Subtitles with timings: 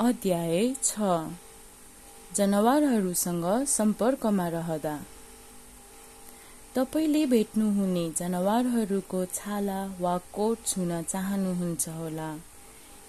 [0.00, 0.98] अध्याय छ।
[2.36, 4.94] जनावरहरूसँग सम्पर्कमा रहँदा।
[6.74, 12.30] तपाईँले भेट्नुहुने जनावरहरूको छाला वा कोट छुन चाहनुहुन्छ होला।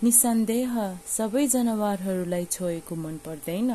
[0.03, 0.73] निसन्देह
[1.07, 3.71] सबै जनावरहरूलाई छोएको मन पर्दैन।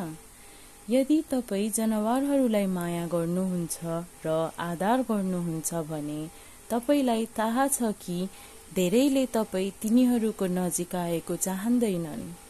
[0.89, 3.77] यदि तपाईँ जनावरहरूलाई माया गर्नुहुन्छ
[4.25, 6.21] र आदर गर्नुहुन्छ भने
[6.69, 8.27] तपाईँलाई थाहा छ कि
[8.75, 12.46] धेरैले तपाईँ तिनीहरूको नजिक आएको चाहँदैनन्।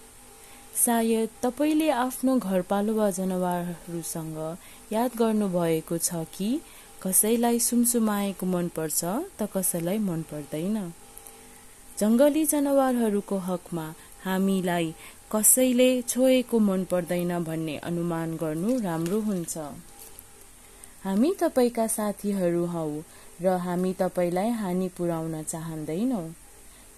[0.78, 4.38] सायद तपाईँले आफ्नो घरपालुवा जनावरहरूसँग
[4.94, 6.50] याद गर्नुभएको छ कि
[7.04, 9.02] कसैलाई सुमसुमाएको मनपर्छ
[9.40, 10.78] त कसैलाई मन पर्दैन
[12.00, 13.88] जङ्गली जनावरहरूको हकमा
[14.24, 14.94] हामीलाई
[15.32, 19.58] कसैले छोएको मन पर्दैन भन्ने अनुमान गर्नु राम्रो हुन्छ।
[21.04, 22.90] हामी तपाईँका साथीहरू हौ
[23.42, 26.28] र हामी तपाईँलाई हानि पुर्याउन चाहँदैनौँ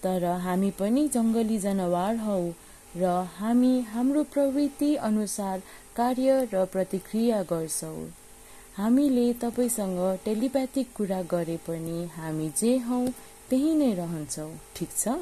[0.02, 2.42] तर हामी पनि जङ्गली जनावर हौ
[2.96, 3.04] र
[3.36, 5.58] हामी हाम्रो प्रवृत्ति अनुसार
[5.96, 8.08] कार्य र प्रतिक्रिया गर्छौँ।
[8.76, 13.06] हामीले तपाईँसँग टेलिप्याथिक कुरा गरे पनि हामी जे हौ
[13.50, 15.14] त्यही नै रहन्छौँ ठिक छ?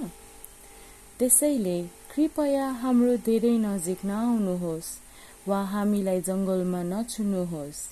[1.19, 1.77] त्यसैले
[2.15, 4.91] कृपया हाम्रो धेरै नजिक नआउनुहोस्
[5.49, 7.85] वा हामीलाई जङ्गलमा नछुनुहोस्।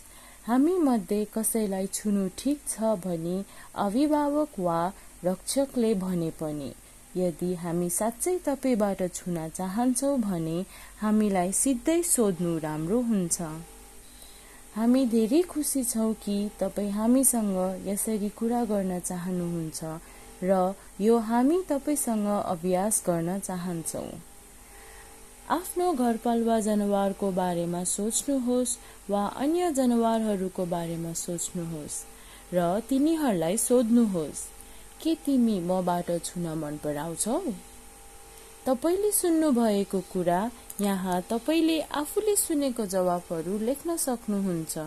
[0.46, 3.36] हामी मध्ये कसैलाई छुनु ठिक छ भनी
[3.84, 4.80] अभिभावक वा
[5.24, 6.72] रक्षकले भने पनि।
[7.16, 10.58] यदि हामी साँच्चै तपाईँबाट छुन चाहन्छौँ भने
[11.00, 13.38] हामीलाई सिधै सोध्नु राम्रो हुन्छ।
[14.76, 19.80] हामी धेरै खुसी छौँ कि तपाईँ हामीसँग यसरी कुरा गर्न चाहनुहुन्छ
[20.42, 24.10] र यो हामी तपाईँसँग अभ्यास गर्न चाहन्छौँ।
[25.50, 28.76] आफ्नो घरपालुवा जनावरको बारेमा सोच्नुहोस्
[29.10, 32.02] वा अन्य जनावरहरूको बारेमा सोच्नुहोस्
[32.54, 34.55] र तिनीहरूलाई सोध्नुहोस्।
[35.02, 37.40] के तिमी मबाट छुन मन पराउँछौ?
[38.66, 44.78] तपाईँले सुन्नुभएको कुरा यहाँ तपाईँले आफूले सुनेको जवाफहरू लेख्न सक्नुहुन्छ।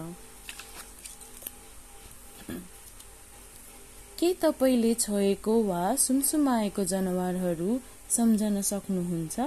[4.20, 9.40] के तपाईँले छोएको वा सुमसुमाएको जनावरहरू सम्झन सक्नुहुन्छ?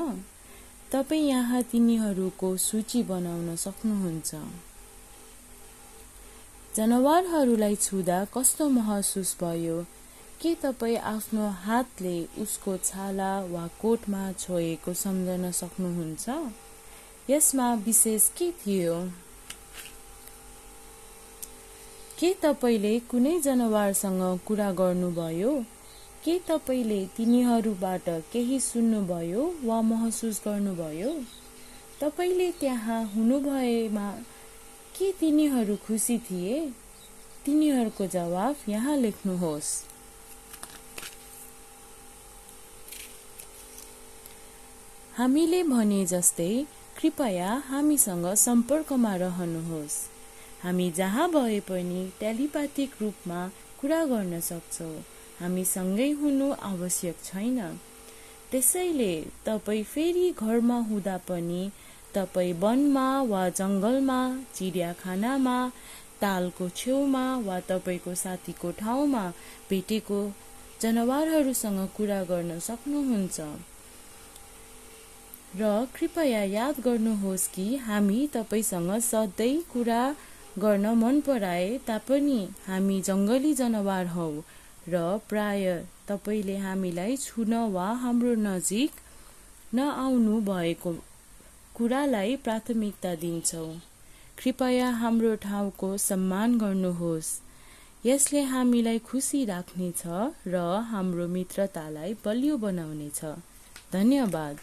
[0.92, 4.34] तपाईँ यहाँ तिनीहरूको सूची बनाउन सक्नुहुन्छ।
[6.76, 9.84] जनावरहरूलाई छुँदा कस्तो महसुस भयो?
[10.42, 16.30] के तपाईँ आफ्नो हातले उसको छाला वा कोटमा छोएको सम्झन सक्नुहुन्छ?
[17.30, 19.10] यसमा विशेष के थियो?
[22.18, 25.64] के तपाईँले कुनै जनावरसँग कुरा गर्नुभयो?
[26.24, 31.14] के तपाईँले तिनीहरूबाट केही सुन्नुभयो वा महसुस गर्नुभयो?
[32.00, 34.10] तपाईँले त्यहाँ हुनुभएमा
[34.98, 36.70] के तिनीहरू खुसी थिए?
[37.44, 39.92] तिनीहरूको जवाफ यहाँ लेख्नुहोस्।
[45.16, 46.64] हामीले भने जस्तै
[46.98, 49.96] कृपया हामीसँग सम्पर्कमा रहनुहोस्।
[50.62, 53.40] हामी जहाँ भए पनि टेलिपाथिक रूपमा
[53.80, 54.94] कुरा गर्न सक्छौँ।
[55.40, 57.58] हामी सँगै हुनु आवश्यक छैन।
[58.50, 59.12] त्यसैले
[59.46, 61.62] तपाईँ फेरि घरमा हुँदा पनि
[62.14, 64.20] तपाईँ वनमा वा जङ्गलमा
[64.54, 65.58] चिडियाखानामा
[66.22, 69.24] तालको छेउमा वा तपाईँको साथीको ठाउँमा
[69.70, 70.22] भेटेको
[70.82, 73.40] जनावरहरूसँग कुरा गर्न सक्नुहुन्छ।
[75.56, 80.02] र कृपया याद गर्नुहोस् कि हामी तपाईँसँग सधैँ कुरा
[80.58, 84.30] गर्न मन पराए तापनि हामी जङ्गली जनावर हौ
[84.88, 85.64] र प्राय
[86.08, 88.90] तपाईँले हामीलाई छुन वा हाम्रो नजिक
[89.74, 90.92] नआउनु भएको
[91.74, 93.70] कुरालाई प्राथमिकता दिन्छौँ।
[94.38, 97.30] कृपया हाम्रो ठाउँको सम्मान गर्नुहोस्।
[98.06, 100.02] यसले हामीलाई खुसी राख्नेछ
[100.46, 100.56] र
[100.90, 103.20] हाम्रो मित्रतालाई बलियो बनाउनेछ।
[103.92, 104.56] धन्यवाद।